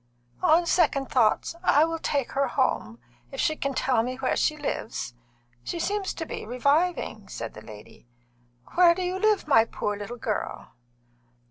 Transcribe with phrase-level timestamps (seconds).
[0.41, 2.97] "On second thoughts, I will take her home,
[3.31, 5.13] if she can tell me where she lives.
[5.63, 8.07] She seems to be reviving," said the lady.
[8.73, 10.69] "Where do you live, my poor little girl?"